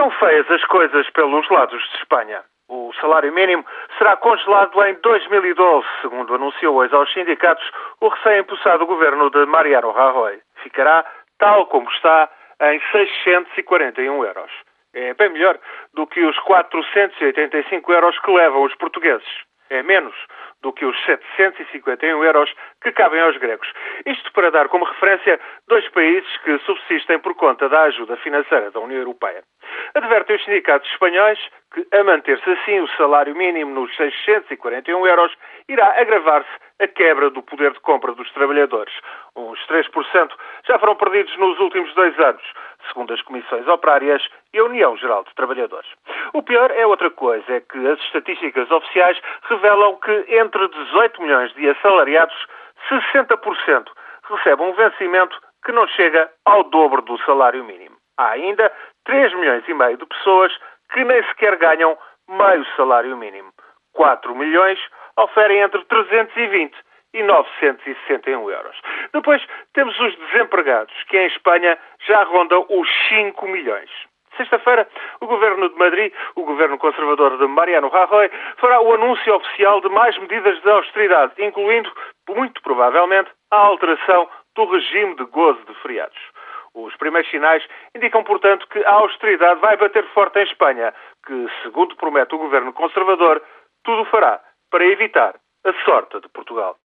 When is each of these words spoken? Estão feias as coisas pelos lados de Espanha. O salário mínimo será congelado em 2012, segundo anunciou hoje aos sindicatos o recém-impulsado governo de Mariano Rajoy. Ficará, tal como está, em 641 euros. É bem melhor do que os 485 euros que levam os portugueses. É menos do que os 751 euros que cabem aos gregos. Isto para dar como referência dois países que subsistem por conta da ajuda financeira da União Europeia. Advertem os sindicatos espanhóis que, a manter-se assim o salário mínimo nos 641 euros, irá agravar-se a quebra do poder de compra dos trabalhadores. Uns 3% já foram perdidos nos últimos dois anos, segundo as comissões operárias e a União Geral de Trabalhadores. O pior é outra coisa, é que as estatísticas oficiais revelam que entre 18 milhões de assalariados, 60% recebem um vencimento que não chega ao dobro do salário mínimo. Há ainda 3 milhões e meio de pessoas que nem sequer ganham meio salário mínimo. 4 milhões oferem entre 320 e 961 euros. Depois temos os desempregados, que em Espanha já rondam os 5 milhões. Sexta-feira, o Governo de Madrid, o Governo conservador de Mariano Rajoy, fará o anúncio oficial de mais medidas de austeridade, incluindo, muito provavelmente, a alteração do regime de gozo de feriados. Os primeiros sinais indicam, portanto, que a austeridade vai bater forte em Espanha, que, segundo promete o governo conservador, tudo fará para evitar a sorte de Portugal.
Estão 0.00 0.10
feias 0.12 0.50
as 0.50 0.64
coisas 0.64 1.10
pelos 1.10 1.46
lados 1.50 1.86
de 1.90 1.96
Espanha. 1.98 2.42
O 2.70 2.90
salário 3.02 3.30
mínimo 3.34 3.66
será 3.98 4.16
congelado 4.16 4.82
em 4.86 4.94
2012, 4.94 5.86
segundo 6.00 6.36
anunciou 6.36 6.76
hoje 6.76 6.94
aos 6.94 7.12
sindicatos 7.12 7.70
o 8.00 8.08
recém-impulsado 8.08 8.86
governo 8.86 9.28
de 9.28 9.44
Mariano 9.44 9.90
Rajoy. 9.90 10.40
Ficará, 10.62 11.04
tal 11.38 11.66
como 11.66 11.86
está, 11.90 12.30
em 12.62 12.80
641 12.92 14.24
euros. 14.24 14.50
É 14.94 15.12
bem 15.12 15.28
melhor 15.28 15.58
do 15.92 16.06
que 16.06 16.24
os 16.24 16.38
485 16.38 17.92
euros 17.92 18.18
que 18.20 18.30
levam 18.30 18.62
os 18.62 18.74
portugueses. 18.76 19.28
É 19.70 19.82
menos 19.84 20.14
do 20.62 20.72
que 20.72 20.84
os 20.84 20.96
751 21.06 22.24
euros 22.24 22.52
que 22.82 22.92
cabem 22.92 23.20
aos 23.20 23.36
gregos. 23.36 23.72
Isto 24.04 24.32
para 24.32 24.50
dar 24.50 24.68
como 24.68 24.84
referência 24.84 25.38
dois 25.68 25.88
países 25.90 26.28
que 26.38 26.58
subsistem 26.58 27.20
por 27.20 27.34
conta 27.36 27.68
da 27.68 27.82
ajuda 27.82 28.16
financeira 28.16 28.70
da 28.70 28.80
União 28.80 28.98
Europeia. 28.98 29.42
Advertem 29.94 30.36
os 30.36 30.44
sindicatos 30.44 30.90
espanhóis 30.90 31.38
que, 31.72 31.86
a 31.96 32.02
manter-se 32.02 32.50
assim 32.50 32.80
o 32.80 32.88
salário 32.96 33.34
mínimo 33.36 33.72
nos 33.72 33.94
641 33.96 35.06
euros, 35.06 35.32
irá 35.68 35.86
agravar-se 36.00 36.50
a 36.80 36.88
quebra 36.88 37.30
do 37.30 37.42
poder 37.42 37.72
de 37.72 37.80
compra 37.80 38.12
dos 38.12 38.30
trabalhadores. 38.32 38.92
Uns 39.50 39.66
3% 39.66 40.30
já 40.64 40.78
foram 40.78 40.94
perdidos 40.94 41.36
nos 41.36 41.58
últimos 41.58 41.92
dois 41.94 42.16
anos, 42.20 42.42
segundo 42.86 43.12
as 43.12 43.20
comissões 43.22 43.66
operárias 43.66 44.24
e 44.52 44.58
a 44.60 44.64
União 44.64 44.96
Geral 44.96 45.24
de 45.24 45.34
Trabalhadores. 45.34 45.90
O 46.32 46.40
pior 46.40 46.70
é 46.70 46.86
outra 46.86 47.10
coisa, 47.10 47.52
é 47.52 47.60
que 47.60 47.84
as 47.88 47.98
estatísticas 48.00 48.70
oficiais 48.70 49.20
revelam 49.48 49.96
que 49.96 50.24
entre 50.28 50.68
18 50.68 51.20
milhões 51.20 51.52
de 51.54 51.68
assalariados, 51.68 52.36
60% 52.88 53.88
recebem 54.28 54.68
um 54.68 54.72
vencimento 54.72 55.36
que 55.64 55.72
não 55.72 55.88
chega 55.88 56.30
ao 56.44 56.62
dobro 56.64 57.02
do 57.02 57.18
salário 57.24 57.64
mínimo. 57.64 57.96
Há 58.18 58.28
ainda 58.30 58.72
3 59.04 59.34
milhões 59.34 59.64
e 59.66 59.74
meio 59.74 59.96
de 59.96 60.06
pessoas 60.06 60.56
que 60.92 61.02
nem 61.02 61.24
sequer 61.24 61.56
ganham 61.56 61.98
meio 62.28 62.64
salário 62.76 63.16
mínimo. 63.16 63.52
4 63.94 64.32
milhões 64.36 64.78
oferem 65.16 65.58
entre 65.58 65.84
320 65.86 66.72
e 67.12 67.22
961 67.22 68.50
euros. 68.50 68.76
Depois 69.12 69.44
temos 69.74 69.98
os 69.98 70.16
desempregados, 70.16 70.94
que 71.04 71.18
em 71.18 71.26
Espanha 71.26 71.78
já 72.06 72.22
rondam 72.24 72.66
os 72.68 72.88
5 73.08 73.46
milhões. 73.48 73.90
Sexta-feira, 74.36 74.88
o 75.20 75.26
Governo 75.26 75.68
de 75.68 75.76
Madrid, 75.76 76.12
o 76.36 76.44
Governo 76.44 76.78
conservador 76.78 77.36
de 77.36 77.46
Mariano 77.46 77.88
Rajoy, 77.88 78.30
fará 78.58 78.80
o 78.80 78.94
anúncio 78.94 79.34
oficial 79.34 79.80
de 79.80 79.88
mais 79.88 80.16
medidas 80.18 80.60
de 80.62 80.70
austeridade, 80.70 81.32
incluindo, 81.38 81.92
muito 82.28 82.62
provavelmente, 82.62 83.30
a 83.50 83.56
alteração 83.56 84.28
do 84.54 84.64
regime 84.66 85.16
de 85.16 85.24
gozo 85.24 85.60
de 85.66 85.74
feriados. 85.82 86.18
Os 86.74 86.94
primeiros 86.96 87.28
sinais 87.30 87.66
indicam, 87.94 88.22
portanto, 88.22 88.66
que 88.68 88.82
a 88.84 88.92
austeridade 88.92 89.60
vai 89.60 89.76
bater 89.76 90.06
forte 90.14 90.38
em 90.38 90.44
Espanha, 90.44 90.94
que, 91.26 91.48
segundo 91.62 91.96
promete 91.96 92.34
o 92.34 92.38
governo 92.38 92.72
conservador, 92.72 93.42
tudo 93.84 94.04
fará 94.06 94.40
para 94.70 94.86
evitar 94.86 95.34
a 95.64 95.72
sorte 95.84 96.20
de 96.20 96.28
Portugal. 96.28 96.76